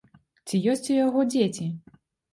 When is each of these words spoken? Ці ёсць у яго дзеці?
Ці 0.47 0.61
ёсць 0.71 0.87
у 0.95 0.97
яго 1.05 1.27
дзеці? 1.35 1.67